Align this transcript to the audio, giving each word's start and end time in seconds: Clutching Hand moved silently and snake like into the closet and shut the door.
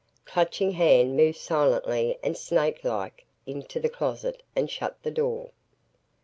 Clutching 0.25 0.71
Hand 0.71 1.15
moved 1.15 1.37
silently 1.37 2.17
and 2.23 2.35
snake 2.35 2.83
like 2.83 3.23
into 3.45 3.79
the 3.79 3.87
closet 3.87 4.41
and 4.55 4.67
shut 4.67 4.97
the 5.03 5.11
door. 5.11 5.51